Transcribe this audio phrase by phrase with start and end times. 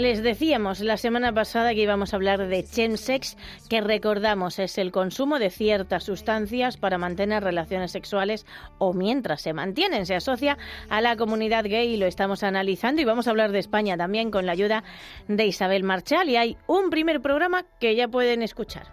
[0.00, 3.36] Les decíamos la semana pasada que íbamos a hablar de chemsex,
[3.68, 8.46] que recordamos es el consumo de ciertas sustancias para mantener relaciones sexuales
[8.78, 10.06] o mientras se mantienen.
[10.06, 10.56] Se asocia
[10.88, 14.30] a la comunidad gay y lo estamos analizando y vamos a hablar de España también
[14.30, 14.84] con la ayuda
[15.28, 18.86] de Isabel Marchal y hay un primer programa que ya pueden escuchar.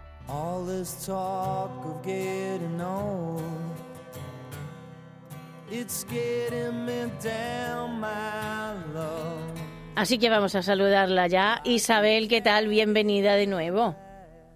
[9.98, 11.60] Así que vamos a saludarla ya.
[11.64, 12.68] Isabel, ¿qué tal?
[12.68, 13.96] Bienvenida de nuevo.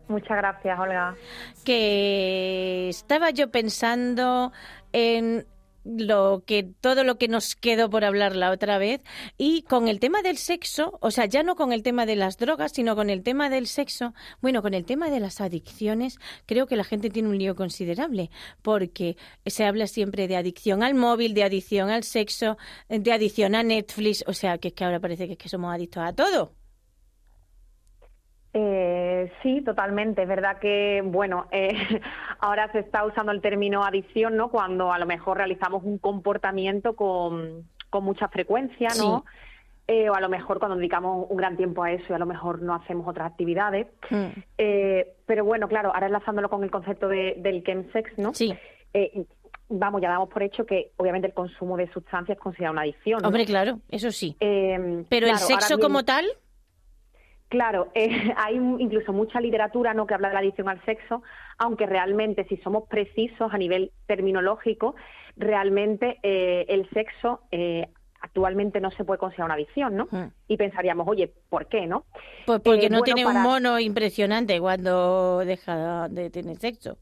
[0.07, 1.17] Muchas gracias, Olga.
[1.65, 4.53] que estaba yo pensando
[4.93, 5.45] en
[5.85, 9.03] lo que todo lo que nos quedó por hablar la otra vez
[9.39, 12.39] y con el tema del sexo, o sea, ya no con el tema de las
[12.39, 16.67] drogas, sino con el tema del sexo, bueno, con el tema de las adicciones, creo
[16.67, 18.31] que la gente tiene un lío considerable,
[18.63, 19.17] porque
[19.47, 22.57] se habla siempre de adicción al móvil, de adicción al sexo,
[22.89, 25.75] de adicción a Netflix, o sea, que es que ahora parece que, es que somos
[25.75, 26.62] adictos a todo.
[28.55, 30.23] Eh, sí, totalmente.
[30.23, 32.01] Es verdad que, bueno, eh,
[32.41, 34.51] ahora se está usando el término adicción, ¿no?
[34.51, 39.25] Cuando a lo mejor realizamos un comportamiento con, con mucha frecuencia, ¿no?
[39.89, 42.27] Eh, o a lo mejor cuando dedicamos un gran tiempo a eso y a lo
[42.27, 43.89] mejor no hacemos otras actividades.
[44.11, 44.27] Mm.
[44.57, 48.33] Eh, pero bueno, claro, ahora enlazándolo con el concepto de, del chemsex, ¿no?
[48.33, 48.55] Sí.
[48.95, 49.25] Eh,
[49.69, 53.21] vamos, ya damos por hecho que obviamente el consumo de sustancias es considerado una adicción.
[53.23, 53.29] ¿no?
[53.29, 54.37] Hombre, claro, eso sí.
[54.41, 56.27] Eh, Pero el sexo como tal,
[57.53, 61.23] Claro, eh, hay incluso mucha literatura no que habla de la adicción al sexo,
[61.59, 64.95] aunque realmente si somos precisos a nivel terminológico,
[65.37, 67.89] realmente eh, el sexo eh,
[68.23, 70.09] actualmente no se puede considerar una adicción, ¿no?
[70.11, 70.33] Mm.
[70.49, 72.07] Y pensaríamos, oye, ¿por qué, no?
[72.47, 76.97] Pues porque no bueno, tiene un mono impresionante cuando deja de tener sexo.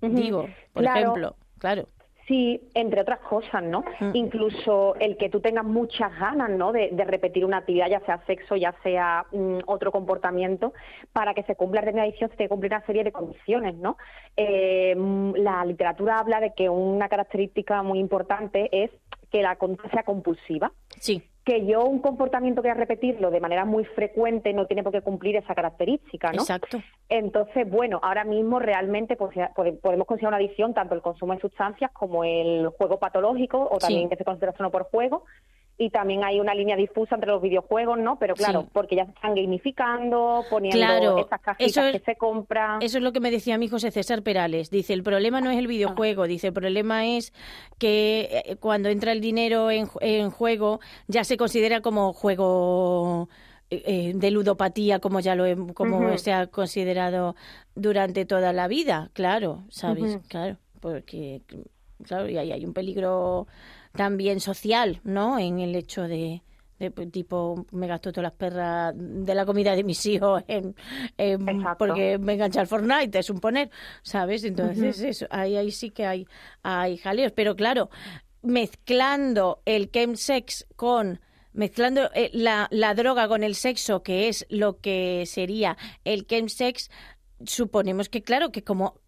[0.00, 0.98] Digo, por Claro.
[0.98, 1.88] ejemplo, claro.
[2.26, 3.84] Sí, entre otras cosas, ¿no?
[4.00, 4.10] Mm.
[4.14, 6.72] Incluso el que tú tengas muchas ganas, ¿no?
[6.72, 10.72] De, de repetir una actividad, ya sea sexo, ya sea mm, otro comportamiento,
[11.12, 13.96] para que se cumpla la adicción se tiene que cumplir una serie de condiciones, ¿no?
[14.36, 18.90] Eh, mm, la literatura habla de que una característica muy importante es
[19.30, 23.64] que la conducta sea compulsiva Sí, que yo un comportamiento que a repetirlo de manera
[23.64, 26.42] muy frecuente no tiene por qué cumplir esa característica, ¿no?
[26.42, 26.82] exacto.
[27.08, 29.32] Entonces, bueno, ahora mismo realmente pues,
[29.80, 34.08] podemos considerar una adicción tanto el consumo de sustancias como el juego patológico o también
[34.08, 34.08] Sí.
[34.08, 35.24] que se considera solo por juego.
[35.78, 38.18] Y también hay una línea difusa entre los videojuegos, ¿no?
[38.18, 38.68] Pero claro, Sí.
[38.72, 42.80] porque ya se están gamificando, poniendo Claro, estas cajitas es- que se compran.
[42.80, 44.70] Eso es lo que me decía mi José César Perales.
[44.70, 47.34] Dice, el problema no es el videojuego, dice, el problema es
[47.78, 53.28] que eh, cuando entra el dinero en, en juego ya se considera como juego
[53.68, 55.44] eh, eh, de ludopatía, como ya lo
[55.74, 57.34] como se ha considerado
[57.74, 60.20] durante toda la vida, claro, ¿sabes?
[60.28, 61.42] Claro, porque,
[62.04, 63.46] claro, y ahí hay un peligro
[63.96, 65.38] también social, ¿no?
[65.38, 66.42] En el hecho de,
[66.78, 70.74] de, pues, tipo, me gasto todas las perras de la comida de mis hijos en,
[71.78, 73.70] porque me engancha al Fortnite, es un poner,
[74.02, 74.44] ¿sabes?
[74.44, 76.26] Entonces, eso, ahí, ahí sí que hay,
[76.62, 77.32] hay jaleos.
[77.32, 77.90] Pero claro,
[78.42, 81.20] mezclando el chemsex con
[81.52, 86.90] mezclando eh, la, la droga con el sexo, que es lo que sería el chemsex,
[87.44, 89.00] suponemos que, claro, que como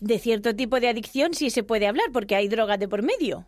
[0.00, 3.46] de cierto tipo de adicción sí se puede hablar, porque hay drogas de por medio.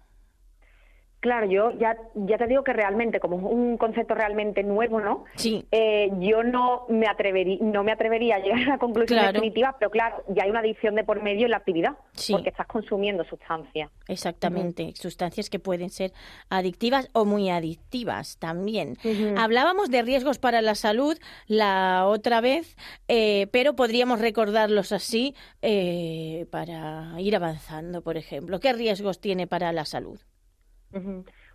[1.21, 5.25] Claro, yo ya, ya te digo que realmente, como es un concepto realmente nuevo, ¿no?
[5.37, 5.67] Sí.
[5.71, 9.33] Eh, yo no me, atrevería, no me atrevería a llegar a la conclusión Claro.
[9.35, 12.33] definitiva, pero claro, ya hay una adicción de por medio en la actividad, Sí.
[12.33, 13.91] porque estás consumiendo sustancias.
[14.09, 16.13] Exactamente, sustancias que pueden ser
[16.49, 18.97] adictivas o muy adictivas también.
[19.37, 22.77] Hablábamos de riesgos para la salud la otra vez,
[23.09, 28.59] eh, pero podríamos recordarlos así eh, para ir avanzando, por ejemplo.
[28.59, 30.19] ¿Qué riesgos tiene para la salud?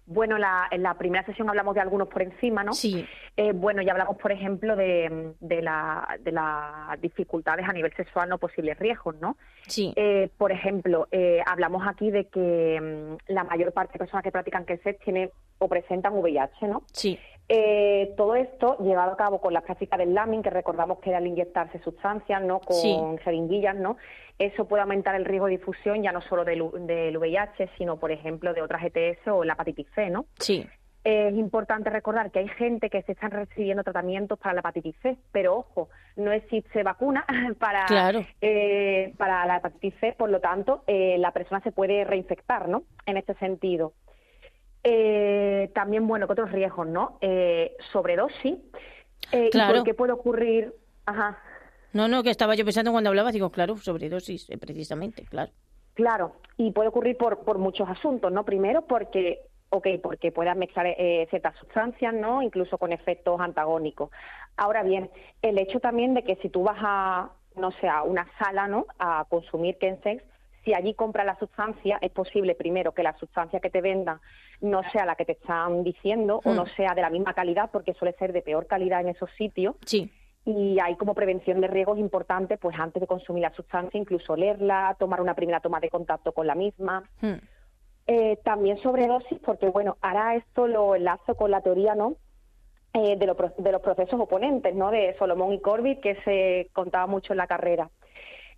[0.08, 2.74] Bueno, la, en la primera sesión hablamos de algunos por encima, ¿no?
[2.74, 3.06] Sí,
[3.38, 8.30] Eh, bueno, ya hablamos, por ejemplo, de, de, la, de las dificultades a nivel sexual,
[8.30, 9.36] no posibles riesgos, ¿no?
[9.68, 14.24] sí, Eh, por ejemplo, eh, hablamos aquí de que mm, la mayor parte de personas
[14.24, 16.84] que practican que sex tiene o presentan VIH, ¿no?
[16.94, 17.18] sí,
[17.48, 21.20] Eh, todo esto llevado a cabo con la práctica del lambing, que recordamos que era
[21.20, 22.60] al inyectarse sustancias, ¿no?
[22.60, 22.98] Con Sí.
[23.24, 23.98] jeringuillas, ¿no?
[24.40, 28.12] Eso puede aumentar el riesgo de difusión ya no solo del, del VIH, sino, por
[28.12, 30.26] ejemplo, de otras ETS o la hepatitis C, ¿no?
[30.40, 30.66] Sí,
[31.08, 35.16] Es importante recordar que hay gente que se están recibiendo tratamientos para la hepatitis C,
[35.32, 37.24] pero ojo, no existe vacuna
[37.60, 38.26] para, Claro.
[38.42, 42.82] eh, para la hepatitis C, por lo tanto, eh, la persona se puede reinfectar, ¿no?
[43.06, 43.94] En este sentido.
[44.88, 47.18] Eh, también, bueno, que otros riesgos, ¿no?
[47.20, 48.60] Eh, sobredosis.
[49.32, 49.78] Eh, ¿y Claro.
[49.78, 50.76] ¿Por qué puede ocurrir?
[51.08, 51.40] Ajá.
[51.94, 55.52] no, no, que estaba yo pensando cuando hablaba, digo, claro, sobredosis, eh, precisamente, claro.
[55.96, 58.44] Claro, y puede ocurrir por, por muchos asuntos, ¿no?
[58.44, 59.40] Primero porque,
[59.70, 62.44] ok, porque puedas mezclar eh, ciertas sustancias, ¿no?
[62.44, 64.12] Incluso con efectos antagónicos.
[64.58, 65.10] Ahora bien,
[65.42, 68.86] el hecho también de que si tú vas a, no sé, a una sala, ¿no?
[69.00, 70.24] A consumir Kensex,
[70.66, 74.20] si allí compras la sustancia, es posible primero que la sustancia que te vendan
[74.62, 76.56] no sea la que te están diciendo o Hmm.
[76.56, 79.76] no sea de la misma calidad, porque suele ser de peor calidad en esos sitios
[79.86, 80.12] Sí,
[80.44, 84.96] y hay como prevención de riesgos importantes, pues antes de consumir la sustancia, incluso olerla,
[85.00, 87.04] tomar una primera toma de contacto con la misma.
[87.22, 87.34] mm,
[88.08, 92.16] Eh, también sobredosis, porque bueno, ahora esto lo enlazo con la teoría, ¿no?
[92.94, 94.92] Eh, de, lo de los procesos oponentes, ¿no?
[94.92, 97.90] De Solomón y Corbett, que se contaba mucho en la carrera.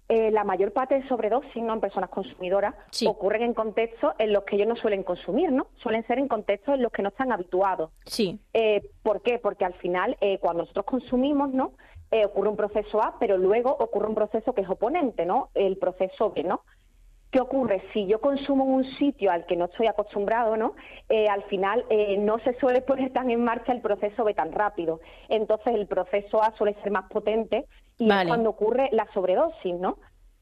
[0.09, 1.73] Eh, la mayor parte de sobredosis, ¿no?
[1.73, 3.05] En personas consumidoras, Sí.
[3.07, 5.67] ocurren en contextos en los que ellos no suelen consumir, ¿no?
[5.75, 7.91] Suelen ser en contextos en los que no están habituados.
[8.05, 9.37] sí, Eh, ¿Por qué?
[9.37, 11.73] Porque al final, eh, cuando nosotros consumimos, ¿no?
[12.09, 15.49] Eh, ocurre un proceso A, pero luego ocurre un proceso que es oponente, ¿no?
[15.53, 16.61] El proceso B, ¿no?
[17.29, 17.83] ¿Qué ocurre?
[17.91, 20.75] Si yo consumo en un sitio al que no estoy acostumbrado, ¿no?
[21.09, 24.53] Eh, al final eh, no se suele poner tan en marcha el proceso B tan
[24.53, 25.01] rápido.
[25.27, 27.65] Entonces el proceso A suele ser más potente
[27.97, 28.23] y Vale.
[28.23, 29.97] es cuando ocurre la sobredosis, ¿no?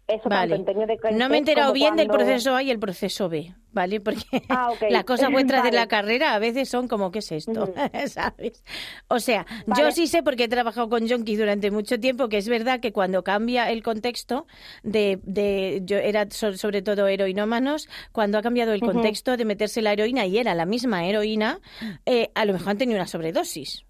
[0.08, 0.56] Eso tanto vale.
[0.58, 3.56] en términos de No me he enterado bien del proceso A y el proceso B,
[3.72, 4.00] ¿vale?
[4.00, 7.74] Porque Ah, las cosas vuestras de la carrera a veces son como, ¿qué es esto?
[8.08, 8.64] ¿Sabes?
[9.08, 12.48] O sea, yo sí sé porque he trabajado con Jonky durante mucho tiempo que es
[12.48, 14.46] verdad que cuando cambia el contexto
[14.84, 19.82] de, de yo era so- sobre todo heroinómanos, cuando ha cambiado el contexto de meterse
[19.82, 21.62] la heroína y era la misma heroína,
[22.06, 23.85] eh, a lo mejor han tenido una sobredosis.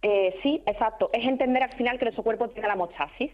[0.00, 1.10] Eh, sí, exacto.
[1.12, 3.32] Es entender al final que nuestro cuerpo tiene la homeostasis.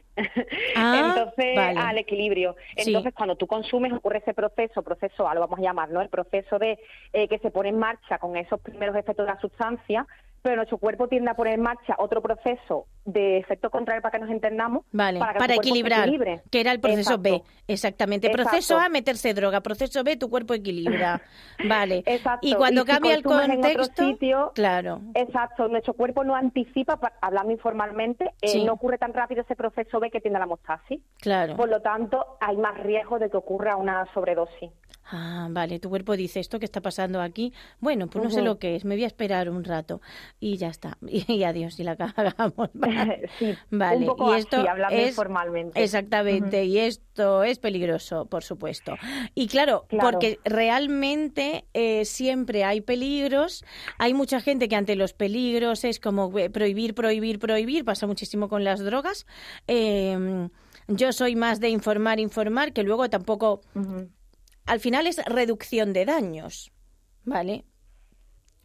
[0.74, 1.78] Ah, Entonces, vale.
[1.78, 2.56] al equilibrio.
[2.76, 2.84] Sí.
[2.86, 6.00] Entonces, cuando tú consumes, ocurre ese proceso, proceso A, lo vamos a llamar, ¿no?
[6.00, 6.78] El proceso de
[7.12, 10.06] eh, que se pone en marcha con esos primeros efectos de la sustancia,
[10.44, 14.18] pero nuestro cuerpo tiende a poner en marcha otro proceso de efecto contrario para que
[14.18, 14.84] nos entendamos.
[14.92, 16.10] Vale, para, que equilibrar,
[16.50, 18.26] que era el proceso B, exactamente.
[18.26, 18.50] Exacto.
[18.50, 21.22] Proceso A, meterse droga, proceso B, tu cuerpo equilibra.
[21.66, 22.02] Vale.
[22.04, 22.46] Exacto.
[22.46, 27.50] Y cuando si cambia el contexto, sitio, claro, Exacto, nuestro cuerpo no anticipa, pa- hablando
[27.50, 31.00] informalmente, eh, no ocurre tan rápido ese proceso B que tiene la hemostasis.
[31.22, 31.56] claro.
[31.56, 34.70] Por lo tanto, hay más riesgo de que ocurra una sobredosis.
[35.10, 37.52] Ah, vale, tu cuerpo dice esto que está pasando aquí.
[37.80, 40.00] Bueno, pues no sé lo que es, me voy a esperar un rato
[40.40, 40.96] y ya está.
[41.06, 42.70] Y, y adiós, y la cagamos.
[42.74, 43.28] Vale.
[43.38, 45.82] Sí, Vale, un poco y esto hablando es informalmente.
[45.82, 48.94] exactamente, y esto es peligroso, por supuesto.
[49.34, 50.10] Y claro, Claro.
[50.10, 53.64] porque realmente eh, siempre hay peligros.
[53.98, 57.84] Hay mucha gente que ante los peligros es como eh, prohibir, prohibir, prohibir.
[57.84, 59.26] Pasa muchísimo con las drogas.
[59.68, 60.48] Eh,
[60.88, 63.60] yo soy más de informar, informar, que luego tampoco.
[64.66, 66.72] Al final es reducción de daños,
[67.24, 67.64] ¿vale?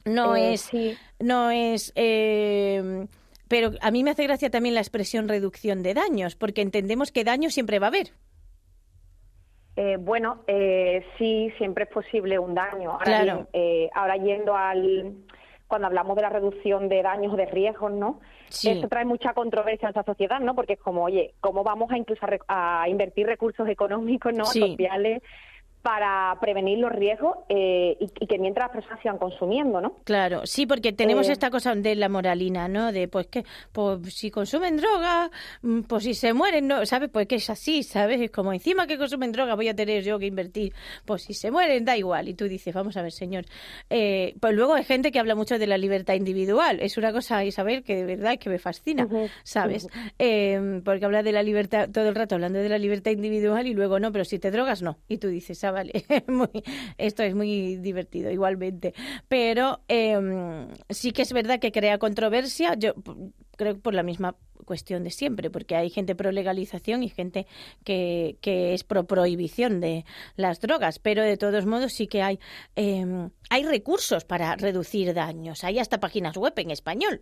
[0.05, 0.97] No Eh, es sí.
[1.19, 3.05] no es eh,
[3.47, 7.23] pero a mí me hace gracia también la expresión reducción de daños porque entendemos que
[7.23, 8.11] daño siempre va a haber
[9.75, 12.91] Eh, bueno, eh, sí, siempre es posible un daño.
[12.91, 13.33] Ahora, Claro.
[13.35, 15.13] bien, eh, ahora yendo al...
[15.67, 18.19] Cuando hablamos de la reducción de daños o de riesgos, ¿no?
[18.49, 18.71] Sí.
[18.71, 20.53] Eso trae mucha controversia en nuestra sociedad, ¿no?
[20.55, 24.45] Porque es como, oye, ¿cómo vamos a incluso a, re- a invertir recursos económicos, ¿no?
[24.45, 24.59] Sí.
[24.59, 25.21] Sociales
[25.81, 29.95] para prevenir los riesgos eh, y, y que mientras las personas sigan consumiendo, ¿no?
[30.03, 32.91] Claro, sí, porque tenemos Eh, esta cosa de la moralina, ¿no?
[32.91, 35.31] De pues que pues si consumen droga,
[35.61, 36.85] mm, pues si se mueren, ¿no?
[36.85, 37.09] ¿Sabes?
[37.11, 38.19] Pues que es así, ¿sabes?
[38.19, 40.73] Es como encima que consumen droga voy a tener yo que invertir.
[41.05, 42.27] Pues si se mueren, da igual.
[42.27, 43.45] Y tú dices, vamos a ver, señor.
[43.89, 46.79] Eh, pues luego hay gente que habla mucho de la libertad individual.
[46.81, 49.07] Es una cosa, Isabel, que de verdad es que me fascina,
[49.43, 49.87] ¿sabes?
[50.17, 53.73] Eh, porque habla de la libertad todo el rato, hablando de la libertad individual y
[53.73, 54.97] luego no, pero si te drogas, no.
[55.07, 55.68] Y tú dices, ah,
[56.97, 58.93] esto es muy divertido, igualmente.
[59.27, 62.93] Pero eh, sí que es verdad que crea controversia, yo
[63.57, 64.35] creo que por la misma
[64.65, 67.45] cuestión de siempre, porque hay gente pro legalización y gente
[67.83, 72.39] que, es pro prohibición de las drogas, pero de todos modos sí que hay,
[72.75, 77.21] eh, hay recursos para reducir daños, hay hasta páginas web en español.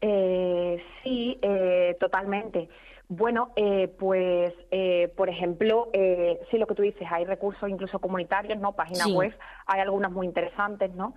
[0.00, 2.68] Eh, sí, eh, totalmente.
[3.08, 7.98] Bueno, eh, pues, eh, por ejemplo, eh, sí, lo que tú dices, hay recursos incluso
[7.98, 8.72] comunitarios, ¿no?
[8.72, 9.12] Páginas Sí.
[9.12, 11.14] web, hay algunas muy interesantes, ¿no?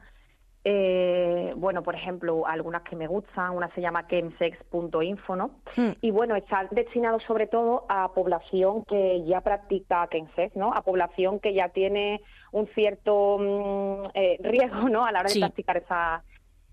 [0.70, 5.52] Eh, bueno, por ejemplo, algunas que me gustan, una se llama chemsex.info, ¿no?
[5.78, 5.92] Hmm.
[6.02, 10.74] Y bueno, está destinado sobre todo a población que ya practica chemsex, ¿no?
[10.74, 12.20] A población que ya tiene
[12.52, 15.06] un cierto mm, eh, riesgo, ¿no?
[15.06, 15.40] A la hora Sí.
[15.40, 16.24] de practicar esa,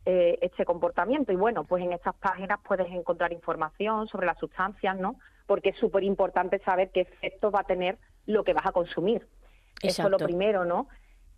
[0.06, 1.32] eh, este comportamiento.
[1.32, 5.16] Y bueno, pues en estas páginas puedes encontrar información sobre las sustancias, ¿no?
[5.46, 9.26] Porque es súper importante saber qué efectos va a tener lo que vas a consumir.
[9.82, 10.88] Eso es lo primero, ¿no?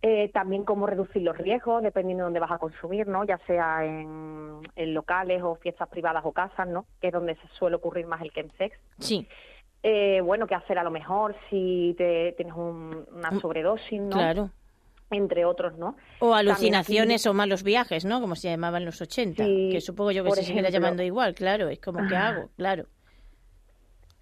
[0.01, 3.23] Eh, también cómo reducir los riesgos, dependiendo de dónde vas a consumir, ¿no?
[3.23, 6.85] Ya sea en, en locales o fiestas privadas o casas, ¿no?
[7.01, 8.77] Que es donde se suele ocurrir más el chemsex.
[8.99, 9.27] Sí,
[9.83, 14.07] Eh, bueno, qué hacer a lo mejor si te, tienes un- una sobredosis, ¿no?
[14.07, 14.49] Mm, claro.
[15.09, 15.95] Entre otros, ¿no?
[16.19, 18.19] O aquí- alucinaciones o malos viajes, ¿no?
[18.19, 21.33] Como se llamaban en los 80, Sí, que supongo yo que se seguirá llamando igual,
[21.33, 22.49] claro, es como, ¿qué hago?
[22.57, 22.85] Claro.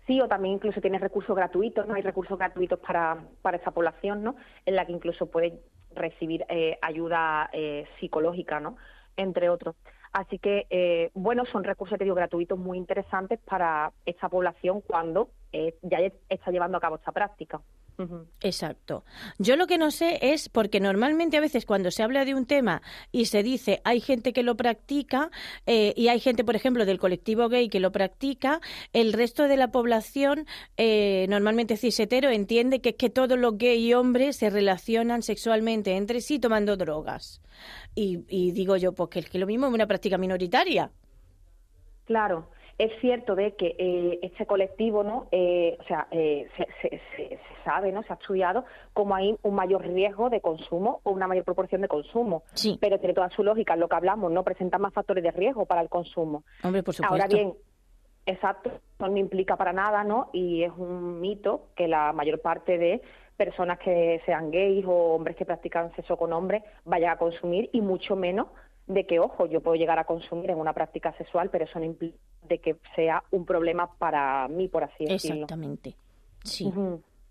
[0.05, 1.95] Sí, o también incluso tienes recursos gratuitos, ¿no?
[1.95, 4.35] Hay recursos gratuitos para, para esa población, ¿no?
[4.65, 5.53] En la que incluso puedes
[5.95, 8.77] recibir eh, ayuda eh, psicológica, ¿no?
[9.17, 9.75] Entre otros.
[10.13, 15.29] Así que, eh, bueno, son recursos, te digo, gratuitos muy interesantes para esta población cuando
[15.51, 15.97] eh, ya
[16.29, 17.59] está llevando a cabo esta práctica.
[18.41, 19.05] Exacto.
[19.39, 22.45] Yo lo que no sé es porque normalmente a veces cuando se habla de un
[22.45, 25.31] tema y se dice hay gente que lo practica
[25.65, 28.59] eh, y hay gente, por ejemplo, del colectivo gay que lo practica,
[28.91, 30.45] el resto de la población,
[30.77, 35.95] eh, normalmente cisetero, entiende que es que todos los gay y hombres se relacionan sexualmente
[35.95, 37.41] entre sí tomando drogas.
[37.95, 40.91] Y, y digo yo, pues que es que lo mismo es una práctica minoritaria.
[42.05, 45.27] Claro, es cierto de que eh, este colectivo, ¿no?
[45.31, 48.03] Eh, o sea, eh, se, se- se- se sabe, ¿no?
[48.03, 51.87] Se ha estudiado cómo hay un mayor riesgo de consumo o una mayor proporción de
[51.87, 52.43] consumo.
[52.53, 52.77] Sí.
[52.81, 54.43] Pero tiene toda su lógica, lo que hablamos, ¿no?
[54.43, 56.43] Presenta más factores de riesgo para el consumo.
[56.63, 57.13] Hombre, por supuesto.
[57.13, 57.53] Ahora bien,
[58.25, 60.29] exacto, eso no implica para nada, ¿no?
[60.33, 63.01] Y es un mito que la mayor parte de
[63.37, 67.81] personas que sean gays o hombres que practican sexo con hombres vayan a consumir y
[67.81, 68.47] mucho menos
[68.87, 71.85] de que, ojo, yo puedo llegar a consumir en una práctica sexual, pero eso no
[71.85, 75.43] implica de que sea un problema para mí, por así decirlo.
[75.43, 75.95] Exactamente.
[76.43, 76.71] Sí.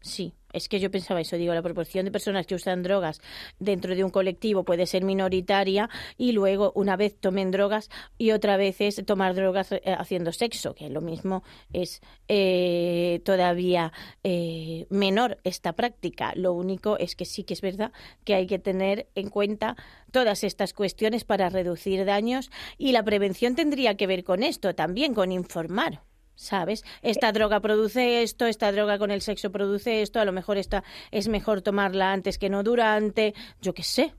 [0.01, 3.21] Sí, es que yo pensaba eso, digo, la proporción de personas que usan drogas
[3.59, 8.57] dentro de un colectivo puede ser minoritaria y luego una vez tomen drogas y otra
[8.57, 11.43] vez es tomar drogas eh, haciendo sexo, que lo mismo
[11.73, 13.93] es eh, todavía
[14.23, 16.33] eh, menor esta práctica.
[16.37, 17.93] Lo único es que sí que es verdad
[18.25, 19.77] que hay que tener en cuenta
[20.13, 25.15] todas estas cuestiones para reducir daños y la prevención tendría que ver con esto también,
[25.15, 26.03] con informar.
[26.37, 26.85] ¿Sabes?
[27.03, 30.83] Esta droga produce esto, esta droga con el sexo produce esto, a lo mejor esta
[31.11, 34.15] es mejor tomarla antes que no durante, yo qué sé.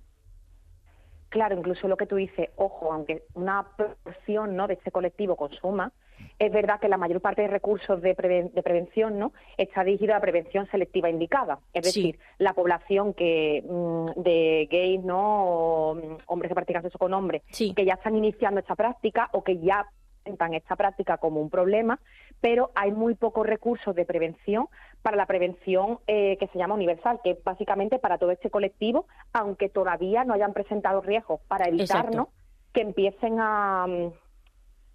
[1.29, 4.67] Claro, incluso lo que tú dices, ojo, aunque una proporción ¿no?
[4.67, 5.91] de este colectivo consuma,
[6.39, 10.15] es verdad que la mayor parte de recursos de, preven- de prevención no está dirigida
[10.15, 11.59] a prevención selectiva indicada.
[11.73, 12.03] Es Sí.
[12.03, 15.45] decir, la población que mm, de gays, ¿no?
[15.45, 17.73] O, mm, hombres que practican sexo con hombres, Sí.
[17.75, 19.85] que ya están iniciando esta práctica o que ya
[20.25, 21.99] presentan esta práctica como un problema,
[22.41, 24.67] pero hay muy pocos recursos de prevención
[25.03, 29.05] para la prevención eh, que se llama universal, que es básicamente para todo este colectivo,
[29.33, 32.17] aunque todavía no hayan presentado riesgos, para evitar Exacto.
[32.17, 32.29] ¿no?
[32.73, 33.85] que empiecen a,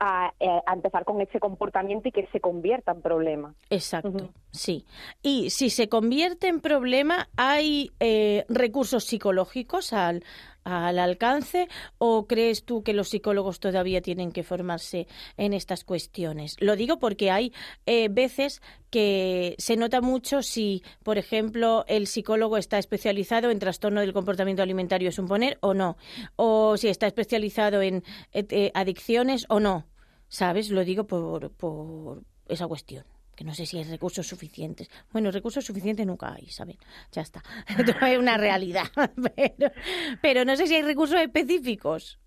[0.01, 3.55] a, eh, a empezar con ese comportamiento y que se convierta en problema.
[3.71, 4.85] Exacto, sí.
[5.23, 10.25] Y si se convierte en problema, ¿hay eh, recursos psicológicos al,
[10.65, 16.57] al alcance o crees tú que los psicólogos todavía tienen que formarse en estas cuestiones?
[16.61, 17.53] Lo digo porque hay
[17.87, 24.01] eh, veces que se nota mucho si, por ejemplo, el psicólogo está especializado en trastorno
[24.01, 25.97] del comportamiento alimentario, es un poner, o no,
[26.37, 28.03] o si está especializado en
[28.33, 29.87] eh, eh, adicciones o no.
[30.29, 30.71] ¿Sabes?
[30.71, 33.05] Lo digo por, por esa cuestión.
[33.41, 34.91] Que no sé si hay recursos suficientes.
[35.15, 36.77] Bueno, recursos suficientes nunca hay, ¿saben?
[37.11, 37.41] Ya está.
[37.67, 38.85] Esto es una realidad.
[39.35, 39.73] Pero,
[40.21, 42.21] pero no sé si hay recursos específicos.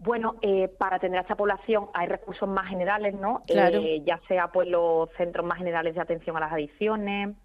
[0.00, 3.44] Bueno, eh, para atender a esta población hay recursos más generales, ¿no?
[3.46, 3.78] Claro.
[3.78, 7.36] Eh, ya sea pues los centros más generales de atención a las adicciones,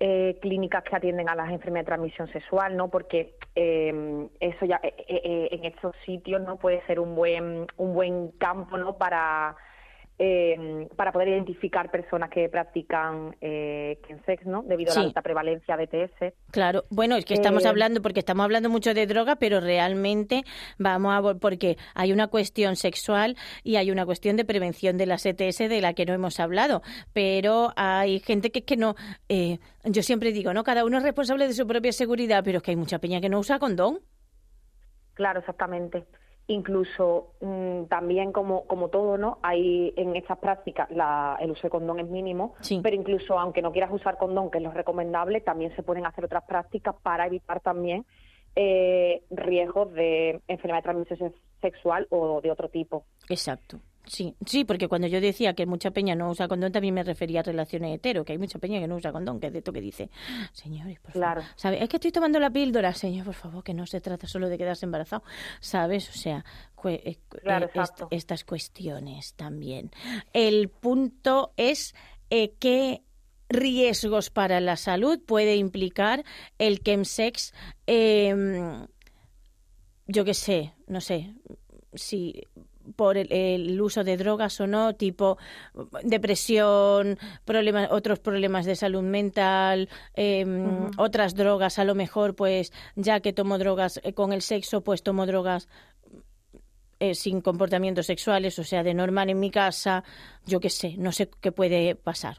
[0.00, 2.88] eh, clínicas que atienden a las enfermedades de transmisión sexual, ¿no?
[2.88, 7.94] Porque eh, eso ya eh, eh, en estos sitios no puede ser un buen un
[7.94, 8.96] buen campo, ¿no?
[8.96, 9.56] Para
[10.18, 14.62] eh, para poder identificar personas que practican eh, chemsex, ¿no?
[14.62, 16.34] Debido a la alta prevalencia de ETS.
[16.50, 20.42] Claro, bueno, es que estamos Eh, hablando, porque estamos hablando mucho de droga, pero realmente
[20.78, 25.24] vamos a, porque hay una cuestión sexual y hay una cuestión de prevención de las
[25.24, 26.82] ETS de la que no hemos hablado,
[27.12, 28.96] pero hay gente que es que no,
[29.28, 30.64] eh, yo siempre digo, ¿no?
[30.64, 33.28] Cada uno es responsable de su propia seguridad, pero es que hay mucha peña que
[33.28, 34.00] no usa condón.
[35.14, 36.04] Claro, exactamente.
[36.50, 39.38] Incluso mm, también como, como todo, ¿no?
[39.42, 42.80] Hay en estas prácticas la, el uso de condón es mínimo, Sí.
[42.82, 46.24] pero incluso aunque no quieras usar condón, que es lo recomendable, también se pueden hacer
[46.24, 48.06] otras prácticas para evitar también
[48.56, 53.04] eh, riesgos de enfermedad de transmisión sexual o de otro tipo.
[53.28, 53.78] Exacto.
[54.08, 57.40] Sí, sí, porque cuando yo decía que mucha peña no usa condón, también me refería
[57.40, 59.72] a relaciones hetero, que hay mucha peña que no usa condón, que es de esto
[59.72, 60.08] que dice,
[60.52, 61.42] señores, por Claro.
[61.56, 61.78] favor.
[61.82, 64.56] Es que estoy tomando la píldora, señor, por favor, que no se trata solo de
[64.56, 65.22] quedarse embarazado,
[65.60, 66.08] ¿sabes?
[66.08, 66.44] O sea,
[66.84, 69.90] eh, Claro, eh, est- estas cuestiones también.
[70.32, 71.94] El punto es
[72.30, 73.02] eh, qué
[73.50, 76.24] riesgos para la salud puede implicar
[76.58, 77.52] el chemsex,
[77.86, 78.86] eh,
[80.06, 81.34] yo qué sé, no sé,
[81.94, 82.42] si
[82.96, 85.38] por el, el uso de drogas o no, tipo
[86.02, 90.44] depresión, problemas, otros problemas de salud mental, eh,
[90.96, 95.02] otras drogas, a lo mejor, pues ya que tomo drogas eh, con el sexo, pues
[95.02, 95.68] tomo drogas
[97.00, 100.02] eh, sin comportamientos sexuales, o sea, de normal en mi casa,
[100.44, 102.38] yo qué sé, no sé qué puede pasar.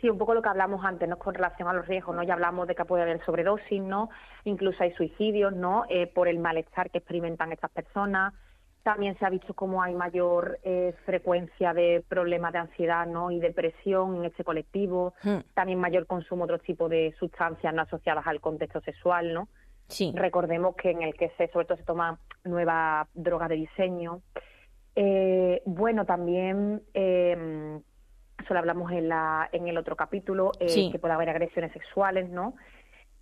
[0.00, 1.16] Sí, un poco lo que hablamos antes, ¿no?
[1.16, 2.24] Con relación a los riesgos, ¿no?
[2.24, 4.10] Ya hablamos de que puede haber sobredosis, ¿no?
[4.44, 5.84] Incluso hay suicidios, ¿no?
[5.88, 8.34] Eh, por el malestar que experimentan estas personas.
[8.82, 13.30] También se ha visto cómo hay mayor eh, frecuencia de problemas de ansiedad, ¿no?
[13.30, 15.14] Y depresión en este colectivo.
[15.22, 15.38] Hmm.
[15.54, 19.48] También mayor consumo de otro tipo de sustancias no asociadas al contexto sexual, ¿no?
[19.88, 24.22] Sí, Recordemos que en el que se, sobre todo se toman nuevas drogas de diseño.
[24.96, 27.78] Eh, bueno, también, eh,
[28.42, 30.90] eso lo hablamos en, la, en el otro capítulo, eh, Sí.
[30.90, 32.54] que puede haber agresiones sexuales, ¿no?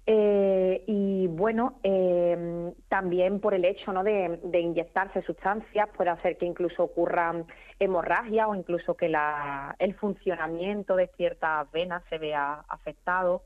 [0.07, 4.02] Eh, y bueno, eh, también por el hecho ¿no?
[4.02, 7.47] de, de inyectarse sustancias puede hacer que incluso ocurran
[7.78, 13.42] hemorragias o incluso que la, el funcionamiento de ciertas venas se vea afectado.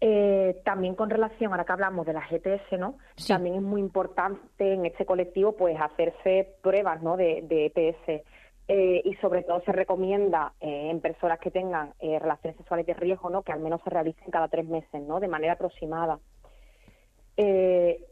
[0.00, 2.98] Eh, también con relación, ahora que hablamos de las ETS, ¿no?
[3.16, 3.32] Sí.
[3.32, 7.16] También es muy importante en este colectivo pues hacerse pruebas ¿no?
[7.16, 8.24] de, de ETS.
[8.70, 12.92] Eh, y sobre todo se recomienda eh, en personas que tengan eh, relaciones sexuales de
[12.92, 13.42] riesgo, ¿no?
[13.42, 15.20] Que al menos se realicen cada tres meses, ¿no?
[15.20, 16.18] De manera aproximada.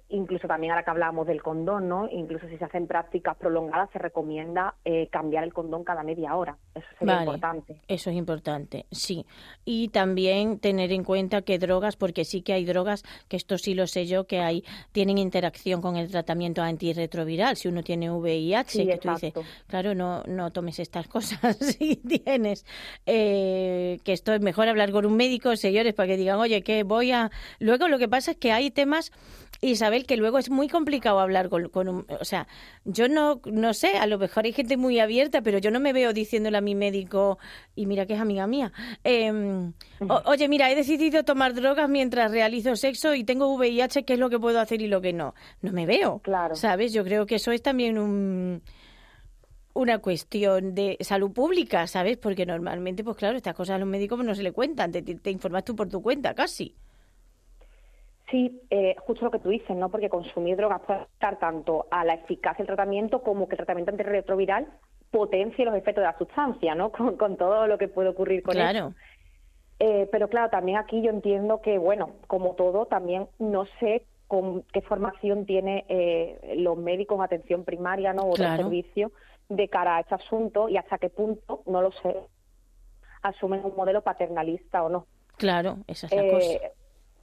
[0.08, 2.08] Incluso también ahora que hablamos del condón, ¿no?
[2.10, 6.56] Incluso si se hacen prácticas prolongadas se recomienda eh, cambiar el condón cada media hora.
[6.74, 7.26] Eso sería Vale.
[7.26, 7.80] importante.
[7.88, 9.26] Eso es importante, sí.
[9.64, 13.74] Y también tener en cuenta que drogas, porque sí que hay drogas, que esto sí
[13.74, 17.56] lo sé yo, que hay tienen interacción con el tratamiento antirretroviral.
[17.56, 19.32] Si uno tiene VIH, Sí, que tú dices,
[19.66, 22.64] claro, no, no tomes estas cosas si tienes.
[23.06, 26.82] Eh, que esto es mejor hablar con un médico, señores, para que digan, oye, que
[26.82, 27.30] voy a...
[27.58, 29.12] Luego lo que pasa es que hay temas,
[29.70, 32.06] Isabel, que luego es muy complicado hablar con, con un...
[32.20, 32.46] O sea,
[32.84, 35.92] yo no, no sé, a lo mejor hay gente muy abierta, pero yo no me
[35.92, 37.38] veo diciéndole a mi médico,
[37.74, 38.72] y mira que es amiga mía,
[40.08, 44.18] "O- oye, mira, he decidido tomar drogas mientras realizo sexo y tengo VIH, ¿qué es
[44.18, 45.34] lo que puedo hacer y lo que no?
[45.62, 46.54] No me veo, Claro.
[46.56, 46.92] ¿sabes?
[46.92, 48.62] Yo creo que eso es también un
[49.74, 52.16] una cuestión de salud pública, ¿sabes?
[52.16, 55.02] Porque normalmente, pues claro, estas cosas a los médicos pues, no se le cuentan, te,
[55.02, 56.74] te- te informas tú por tu cuenta, casi.
[58.30, 59.88] Sí, eh, justo lo que tú dices, ¿no?
[59.88, 63.92] Porque consumir drogas puede afectar tanto a la eficacia del tratamiento como que el tratamiento
[63.92, 64.66] antirretroviral
[65.12, 66.90] potencie los efectos de la sustancia, ¿no?
[66.92, 68.78] Con, con todo lo que puede ocurrir con Claro.
[68.88, 68.94] eso.
[69.78, 74.62] Eh, pero claro, también aquí yo entiendo que, bueno, como todo, también no sé con
[74.72, 78.22] qué formación tiene eh, los médicos en atención primaria, ¿no?
[78.22, 78.64] O otros Claro.
[78.64, 79.12] servicios
[79.48, 82.16] de cara a este asunto y hasta qué punto, no lo sé,
[83.22, 85.06] asumen un modelo paternalista o no.
[85.36, 86.58] Claro, esa es la Eh, cosa.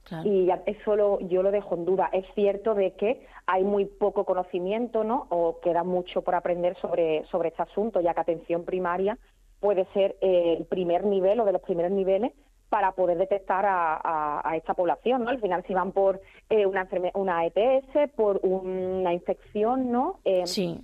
[0.04, 0.28] Claro.
[0.28, 2.10] y ya eso lo, yo lo dejo en duda.
[2.12, 5.26] Es cierto de que hay muy poco conocimiento, ¿no?
[5.30, 9.16] O queda mucho por aprender sobre, sobre este asunto, ya que atención primaria
[9.60, 12.32] puede ser eh, el primer nivel o de los primeros niveles
[12.68, 15.30] para poder detectar a, a- a esta población, ¿no?
[15.30, 20.18] Al final, si van por eh, una, enferme- una ETS, por una infección, ¿no?
[20.24, 20.80] Eh, Sí,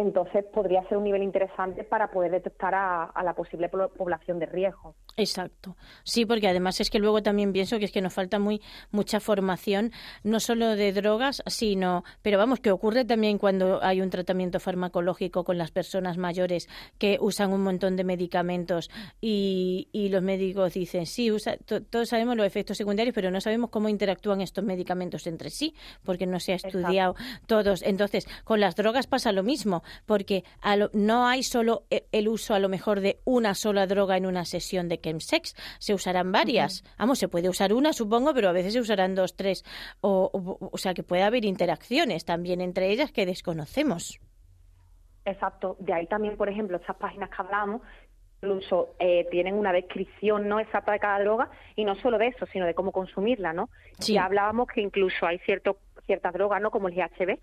[0.00, 4.38] Entonces podría ser un nivel interesante para poder detectar a, a la posible po- población
[4.38, 4.94] de riesgo.
[5.16, 5.76] Exacto.
[6.04, 9.20] Sí, porque además es que luego también pienso que es que nos falta muy mucha
[9.20, 9.92] formación,
[10.24, 15.44] no solo de drogas, sino, pero vamos, que ocurre también cuando hay un tratamiento farmacológico
[15.44, 21.04] con las personas mayores que usan un montón de medicamentos y, y los médicos dicen,
[21.04, 25.26] sí, usa, to- todos sabemos los efectos secundarios, pero no sabemos cómo interactúan estos medicamentos
[25.26, 26.78] entre sí, porque no se ha Exacto.
[26.78, 27.14] estudiado
[27.46, 27.82] todos.
[27.82, 32.28] Entonces, con las drogas pasa lo mismo, porque a lo- no hay solo e- el
[32.28, 36.32] uso a lo mejor de una sola droga en una sesión de chemsex, se usarán
[36.32, 36.82] varias.
[36.98, 39.64] Vamos, se puede usar una, supongo, pero a veces se usarán dos, tres.
[40.00, 44.20] O, o, o sea, que puede haber interacciones también entre ellas que desconocemos.
[45.24, 45.76] Exacto.
[45.80, 47.82] De ahí también, por ejemplo, estas páginas que hablamos,
[48.42, 52.46] incluso eh, tienen una descripción no exacta de cada droga y no solo de eso,
[52.46, 53.68] sino de cómo consumirla, ¿no?
[53.98, 54.14] Sí.
[54.14, 55.76] Ya hablábamos que incluso hay cierto,
[56.06, 56.70] ciertas drogas, ¿no?
[56.70, 57.38] Como el GHB,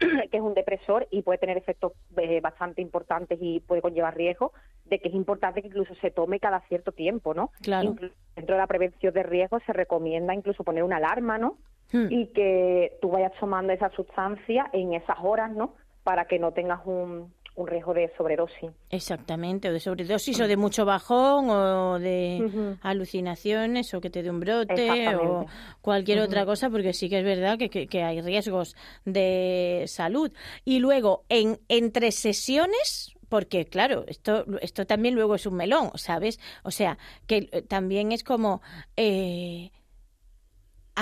[0.30, 4.52] que es un depresor y puede tener efectos eh, bastante importantes y puede conllevar riesgo,
[4.86, 7.50] de que es importante que incluso se tome cada cierto tiempo, ¿no?
[7.62, 7.90] Claro.
[7.90, 11.58] Incluso dentro de la prevención de riesgos se recomienda incluso poner una alarma, ¿no?
[11.92, 12.06] Hmm.
[12.08, 15.74] y que tú vayas tomando esa sustancia en esas horas, ¿no?
[16.04, 18.70] Para que no tengas un, un riesgo de sobredosis.
[18.90, 24.30] Exactamente, o de sobredosis o de mucho bajón o de alucinaciones o que te dé
[24.30, 24.74] un brote
[25.16, 25.46] o
[25.82, 30.32] cualquier otra cosa, porque sí que es verdad que, que- que hay riesgos de salud.
[30.64, 36.40] Y luego, en entre sesiones, porque claro, esto, esto también luego es un melón, ¿sabes?
[36.64, 38.60] O sea, que eh, también es como...
[38.96, 39.70] eh,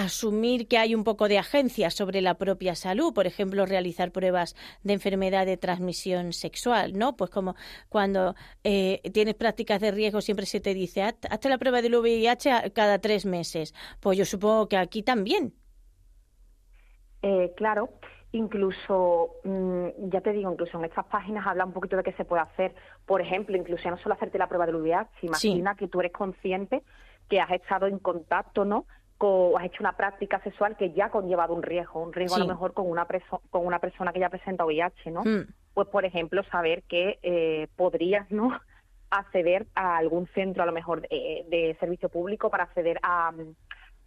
[0.04, 4.54] asumir que hay un poco de agencia sobre la propia salud, por ejemplo, realizar pruebas
[4.82, 7.16] de enfermedad de transmisión sexual, ¿no?
[7.16, 7.54] Pues como
[7.88, 8.34] cuando
[8.64, 12.72] eh, tienes prácticas de riesgo siempre se te dice, "Haz- hazte la prueba del VIH
[12.72, 13.74] cada tres meses.
[14.00, 15.54] Pues yo supongo que aquí también.
[17.22, 17.90] Eh, claro,
[18.32, 22.24] incluso, mm, ya te digo, incluso en estas páginas habla un poquito de qué se
[22.24, 22.74] puede hacer.
[23.06, 26.12] Por ejemplo, incluso ya no solo hacerte la prueba del VIH, imagina que tú eres
[26.12, 26.84] consciente
[27.28, 28.87] que has estado en contacto, ¿no?
[29.18, 32.38] Co- has hecho una práctica sexual que ya ha conllevado un riesgo, un riesgo a
[32.38, 35.24] lo mejor con una, preso- con una persona que ya presenta VIH, ¿no?
[35.24, 35.46] Mm.
[35.74, 38.50] Pues, por ejemplo, saber que eh, podrías, ¿no?
[39.11, 43.33] acceder a algún centro, a lo mejor, de, de servicio público para acceder a,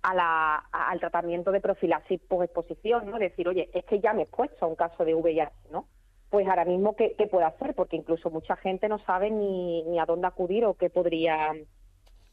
[0.03, 3.17] a la, a- al tratamiento de profilaxis exposición, ¿no?
[3.19, 5.87] Decir, oye, es que ya me he expuesto a un caso de VIH, ¿no?
[6.29, 7.73] Pues ahora mismo, ¿qué, qué puedo hacer?
[7.75, 11.51] Porque incluso mucha gente no sabe ni, ni a dónde acudir o qué podría,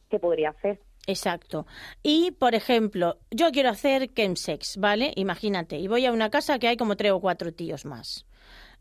[0.09, 0.79] qué podría hacer.
[1.09, 1.65] Exacto.
[2.03, 5.11] Y, por ejemplo, yo quiero hacer chemsex, ¿vale?
[5.15, 8.27] Imagínate, y voy a una casa que hay como tres o cuatro tíos más.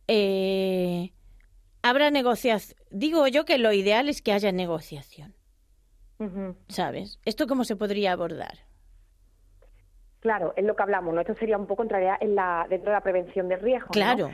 [0.08, 1.12] Eh,
[1.82, 2.78] habrá negociación.
[2.90, 5.34] Digo yo que lo ideal es que haya negociación.
[6.68, 7.20] ¿sabes?
[7.24, 8.58] ¿Esto cómo se podría abordar?
[10.20, 11.20] Claro, es lo que hablamos, ¿no?
[11.20, 13.92] Esto sería un poco entraría en la, dentro de la prevención de riesgo, ¿no?
[13.92, 14.30] Claro.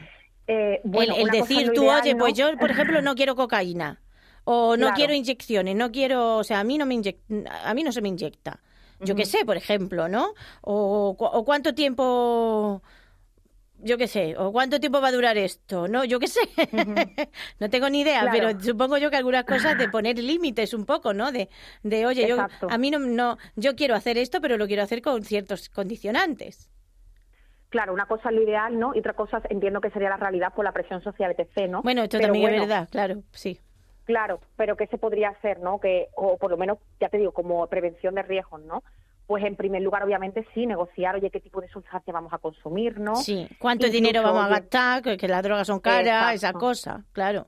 [0.47, 2.19] Eh, bueno, el decir tú, ideal, oye, ¿no?
[2.21, 4.01] pues yo, por ejemplo, no quiero cocaína.
[4.45, 4.95] O no Claro.
[4.95, 8.03] quiero inyecciones, no quiero, o sea, a mí no me inyec- a mí no se
[8.03, 8.61] me inyecta.
[9.03, 9.31] Yo qué Ujú.
[9.31, 10.35] sé, por ejemplo, ¿no?
[10.63, 12.83] O, o cuánto tiempo,
[13.79, 16.05] yo qué sé, o cuánto tiempo va a durar esto, ¿no?
[16.05, 16.41] Yo qué sé.
[17.61, 18.31] no tengo ni idea, Claro.
[18.31, 21.33] pero supongo yo que algunas cosas de poner límites un poco, ¿no?
[21.33, 21.49] De,
[21.83, 25.03] de oye, yo, a mí no, no, yo quiero hacer esto, pero lo quiero hacer
[25.03, 26.71] con ciertos condicionantes.
[27.71, 28.95] Claro, una cosa es lo ideal, ¿no?
[28.95, 31.83] Y otra cosa entiendo que sería la realidad por la presión social, etc., ¿no?
[31.83, 33.61] Bueno, esto Pero también es verdad, claro, sí.
[34.05, 35.81] Claro, pero ¿qué se podría hacer, no?
[35.81, 38.83] Que, o por lo menos, ya te digo, como prevención de riesgos, ¿no?
[39.27, 43.01] Pues en primer lugar, obviamente, sí, negociar, oye, qué tipo de sustancia vamos a consumir,
[43.01, 43.17] ¿no?
[43.17, 45.03] Sí, ¿cuánto Incluso, dinero vamos a gastar?
[45.03, 47.47] Que, que las drogas son caras, esa cosa, claro.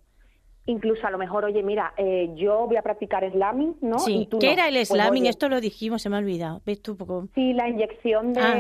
[0.68, 4.00] Incluso a lo mejor, oye, mira, eh, yo voy a practicar slamming, ¿no?
[4.00, 4.52] sí, Y tú ¿qué no.
[4.55, 5.26] era el Pues, slamming?
[5.26, 6.61] Esto lo dijimos, se me ha olvidado.
[6.66, 6.96] ¿Ves tú?
[6.96, 7.29] Poco...
[7.37, 8.55] Sí, la inyección de, Ah,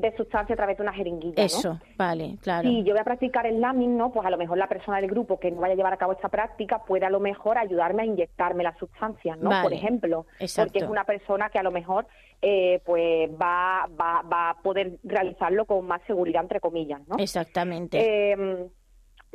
[0.00, 1.42] de sustancia a través de una jeringuilla, ¿no?
[1.44, 2.68] Eso, vale, claro.
[2.68, 4.10] Si yo voy a practicar slamming, ¿no?
[4.12, 6.12] Pues a lo mejor la persona del grupo que no vaya a llevar a cabo
[6.12, 9.50] esta práctica puede a lo mejor ayudarme a inyectarme las sustancias, ¿no?
[9.50, 10.72] Vale, Por ejemplo, exacto.
[10.72, 12.06] porque es una persona que a lo mejor
[12.42, 17.16] eh, pues va, va, va a poder realizarlo con más seguridad, entre comillas, ¿no?
[17.18, 18.32] Exactamente.
[18.32, 18.66] Eh,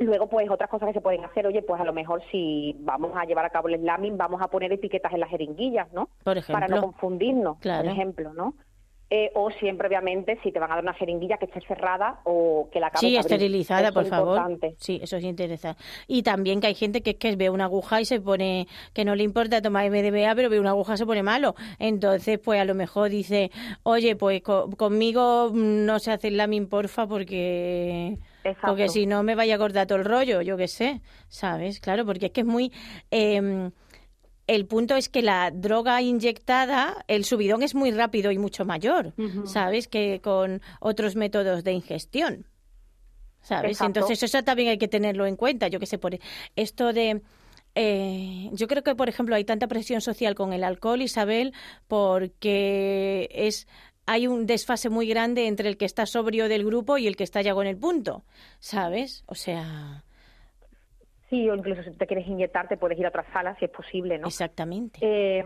[0.04, 3.12] luego, pues otras cosas que se pueden hacer, oye, pues a lo mejor si vamos
[3.14, 6.08] a llevar a cabo el slamming, vamos a poner etiquetas en las jeringuillas, ¿no?
[6.24, 6.80] Por Para no ejemplo.
[6.80, 7.84] confundirnos, Claro.
[7.84, 8.54] por ejemplo, ¿no?
[9.12, 12.68] Eh, o siempre, obviamente, si te van a dar una jeringuilla que esté cerrada o
[12.72, 13.32] que la acabes Sí, abrir.
[13.32, 14.36] esterilizada, Eso por es favor.
[14.38, 14.74] importante.
[14.78, 15.82] Sí, eso es interesante.
[16.06, 19.04] Y también que hay gente que es que ve una aguja y se pone, que
[19.04, 21.56] no le importa tomar MDMA, pero ve una aguja y se pone malo.
[21.80, 23.50] Entonces, pues a lo mejor dice,
[23.82, 28.16] oye, pues co- conmigo no se hace el lamin, porfa, porque...
[28.44, 28.68] Exacto.
[28.68, 31.80] Porque si no me vaya a cortar todo el rollo, yo qué sé, ¿sabes?
[31.80, 32.72] Claro, porque es que es muy...
[33.10, 33.70] eh,
[34.46, 39.14] el punto es que la droga inyectada, el subidón es muy rápido y mucho mayor,
[39.44, 39.86] ¿sabes?
[39.86, 42.46] Que con otros métodos de ingestión.
[43.42, 43.70] ¿Sabes?
[43.72, 44.00] Exacto.
[44.00, 45.68] Entonces eso también hay que tenerlo en cuenta.
[45.68, 46.18] Yo qué sé, por
[46.56, 47.22] esto de...
[47.76, 51.54] eh, yo creo que, por ejemplo, hay tanta presión social con el alcohol, Isabel,
[51.86, 53.68] porque es
[54.10, 57.22] hay un desfase muy grande entre el que está sobrio del grupo y el que
[57.22, 58.24] está ya con el punto,
[58.58, 59.22] ¿sabes?
[59.26, 60.02] O sea,
[61.28, 63.70] Sí, o incluso si te quieres inyectar, te puedes ir a otra sala si es
[63.70, 64.26] posible, ¿no?
[64.26, 64.98] exactamente.
[65.00, 65.44] Eh,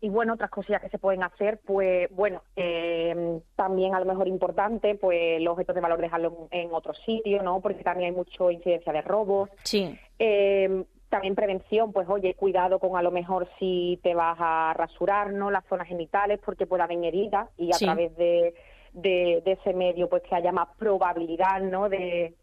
[0.00, 4.28] y bueno, otras cosillas que se pueden hacer, pues bueno, eh, también a lo mejor
[4.28, 7.60] importante, pues los objetos de valor dejarlos en, otro sitio, ¿no?
[7.60, 9.50] Porque también hay mucha incidencia de robos.
[9.64, 14.74] Sí, Eh, también prevención, pues oye, cuidado con a lo mejor si te vas a
[14.74, 15.50] rasurar, ¿no?
[15.50, 17.84] Las zonas genitales, porque puede haber heridas y a Sí.
[17.86, 18.54] través de,
[18.92, 21.88] de, de ese medio, pues que haya más probabilidad, ¿no?
[21.88, 22.34] De,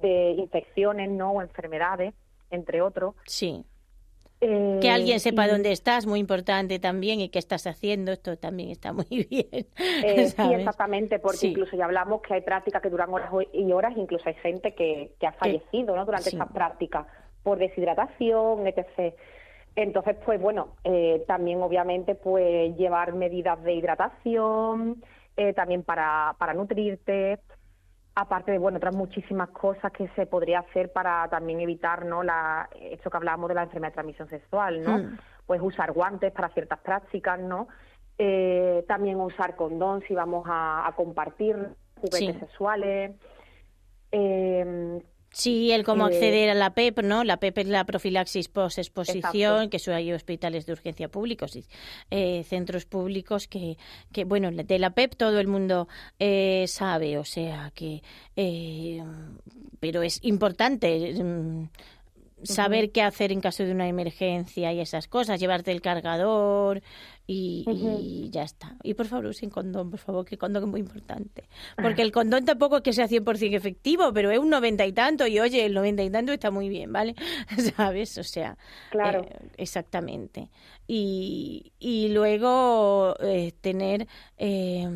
[0.00, 1.32] de infecciones, ¿no?
[1.32, 2.14] O enfermedades,
[2.50, 3.14] entre otros.
[3.26, 3.64] sí.
[4.42, 8.36] Eh, Que alguien sepa y- dónde estás, muy importante también, y qué estás haciendo, esto
[8.36, 9.66] también está muy bien.
[10.04, 11.46] Eh, sí, exactamente, porque Sí.
[11.48, 15.12] incluso ya hablamos que hay prácticas que duran horas y horas, incluso hay gente que,
[15.18, 16.04] que ha fallecido ¿no?
[16.04, 16.36] durante sí.
[16.36, 17.06] estas prácticas
[17.46, 19.14] por deshidratación, etc.
[19.76, 25.00] Entonces, pues bueno, eh, también obviamente pues llevar medidas de hidratación,
[25.36, 27.38] eh, también para, para nutrirte,
[28.16, 32.68] aparte de bueno otras muchísimas cosas que se podría hacer para también evitar no la
[32.80, 35.18] esto que hablábamos de la enfermedad de transmisión sexual no Mm.
[35.46, 37.68] pues usar guantes para ciertas prácticas no
[38.18, 41.54] Eh, también usar condón si vamos a, a compartir
[42.00, 42.40] juguetes Sí.
[42.40, 43.12] sexuales
[44.12, 45.02] Eh,
[45.36, 47.22] Sí, el cómo Eh, acceder a la PEP, ¿no?
[47.22, 49.70] La PEP es la profilaxis post-exposición, Exacto.
[49.70, 51.66] que son hay hospitales de urgencia públicos y
[52.10, 53.76] eh, centros públicos que,
[54.12, 58.02] que, bueno, de la PEP todo el mundo eh, sabe, o sea que,
[58.34, 59.04] eh,
[59.78, 61.64] pero es importante mm,
[62.46, 66.82] saber qué hacer en caso de una emergencia y esas cosas, llevarte el cargador
[67.26, 68.76] y, y ya está.
[68.82, 71.44] Y por favor, usen condón, por favor, que condón es muy importante.
[71.80, 75.26] Porque el condón tampoco es que sea 100% efectivo, pero es un noventa y tanto
[75.26, 77.14] y oye, el noventa y tanto está muy bien, ¿vale?
[77.76, 78.16] ¿Sabes?
[78.18, 78.56] O sea,
[78.90, 79.24] Claro.
[79.24, 80.48] eh, exactamente.
[80.86, 84.06] Y, y luego eh, tener
[84.38, 84.88] eh,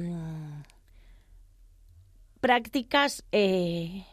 [2.40, 4.04] prácticas eh,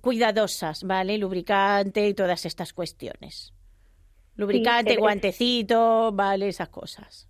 [0.00, 1.18] cuidadosas, ¿vale?
[1.18, 3.52] Lubricante y todas estas cuestiones.
[4.36, 6.48] Lubricante, es- es- guantecito, ¿vale?
[6.48, 7.28] Esas cosas.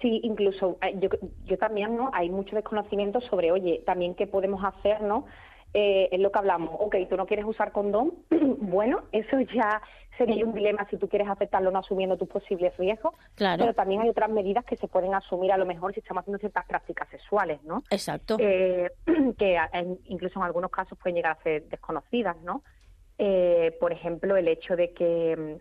[0.00, 1.08] Sí, incluso eh, yo,
[1.44, 2.10] yo también, ¿no?
[2.12, 5.26] Hay mucho desconocimiento sobre, oye, también qué podemos hacer, ¿no?
[5.74, 9.82] Eh, es lo que hablamos, ok, tú no quieres usar condón, bueno, eso ya
[10.18, 13.62] sería un dilema si tú quieres aceptarlo no asumiendo tus posibles riesgos, Claro.
[13.62, 16.38] pero también hay otras medidas que se pueden asumir a lo mejor si estamos haciendo
[16.40, 17.82] ciertas prácticas sexuales, ¿no?
[17.90, 18.36] Exacto.
[18.40, 18.90] eh,
[19.38, 19.58] que
[20.04, 22.62] incluso en algunos casos pueden llegar a ser desconocidas, ¿no?
[23.16, 25.58] Eh, por ejemplo, el hecho de que,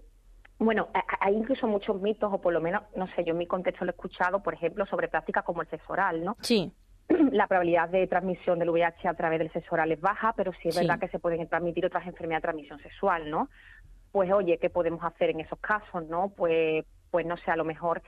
[0.59, 0.87] mm, bueno,
[1.19, 3.91] hay incluso muchos mitos, o por lo menos, no sé, yo en mi contexto lo
[3.91, 6.35] he escuchado, por ejemplo, sobre prácticas como el sexo oral, ¿no?
[6.41, 6.71] Sí,
[7.31, 10.67] La probabilidad de transmisión del VIH a través del sexo oral es baja, pero sí
[10.69, 10.81] es Sí.
[10.81, 13.49] verdad que se pueden transmitir otras enfermedades de transmisión sexual, ¿no?
[14.17, 16.33] Pues, oye, ¿qué podemos hacer en esos casos, no?
[16.35, 18.01] Pues, pues no sé, a lo mejor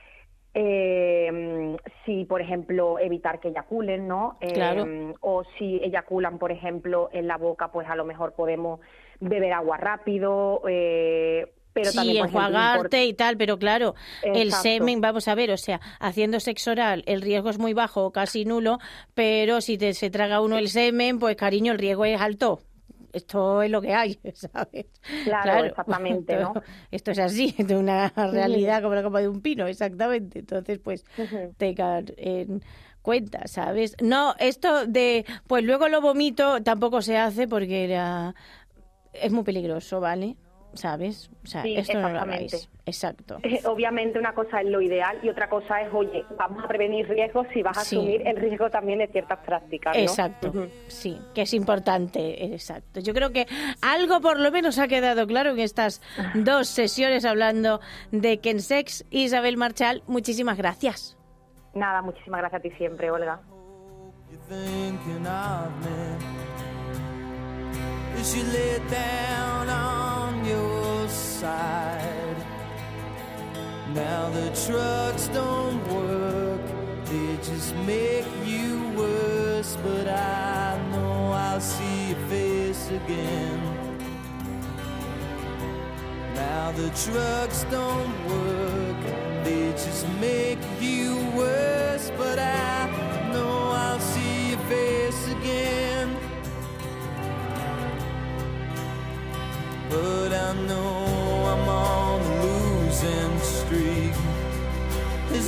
[0.55, 4.35] eh, si, por ejemplo, evitar que eyaculen, ¿no?
[4.41, 4.87] Eh, Claro.
[5.19, 8.79] O si eyaculan, por ejemplo, en la boca, pues a lo mejor podemos
[9.19, 13.93] beber agua rápido, eh, pero sí, también, ejemplo, enjuagarte y tal, pero claro,
[14.23, 18.11] el semen, vamos a ver, o sea, haciendo sexo oral, el riesgo es muy bajo
[18.11, 18.79] casi nulo,
[19.13, 22.61] pero si te, se traga uno el semen, pues cariño, el riesgo es alto.
[23.13, 24.87] Esto es lo que hay, ¿sabes?
[25.23, 26.47] Claro, exactamente, ¿no?
[26.47, 30.39] Esto, esto es así, de una realidad como la copa de un pino, exactamente.
[30.39, 31.05] Entonces, pues,
[31.57, 32.63] tengan en
[33.01, 33.95] cuenta, ¿sabes?
[34.01, 38.35] No, esto de, pues luego lo vomito, tampoco se hace porque la-
[39.13, 40.35] es muy peligroso, ¿vale?
[40.73, 41.31] ¿Sabes?
[41.43, 42.69] O sea, Sí, esto no lo hagáis.
[42.85, 43.39] Exacto.
[43.43, 47.07] Eh, Obviamente una cosa es lo ideal y otra cosa es, oye, vamos a prevenir
[47.09, 47.95] riesgos si vas a Sí.
[47.97, 50.01] asumir el riesgo también de ciertas prácticas, ¿no?
[50.01, 50.51] Exacto,
[50.87, 52.99] sí, que es importante, exacto.
[52.99, 53.47] Yo creo que
[53.81, 56.01] algo por lo menos ha quedado claro en estas
[56.35, 57.79] dos sesiones hablando
[58.11, 59.05] de Kensex.
[59.09, 61.17] Isabel Marchal, muchísimas gracias.
[61.73, 63.39] Nada, muchísimas gracias a ti siempre, Olga.
[68.19, 72.35] Is you lay down on your side?
[73.93, 76.61] Now the trucks don't work,
[77.05, 79.77] they just make you worse.
[79.81, 83.61] But I know I'll see your face again.
[86.35, 89.01] Now the trucks don't work,
[89.45, 91.08] they just make you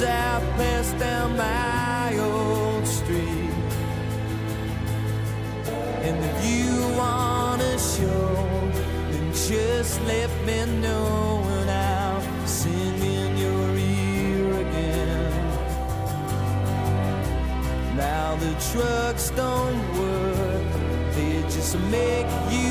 [0.06, 3.52] pass down my old street.
[6.08, 8.72] And if you wanna show,
[9.12, 15.34] then just let me know and I'll sing in your ear again.
[17.96, 20.72] Now the trucks don't work,
[21.16, 22.71] they just make you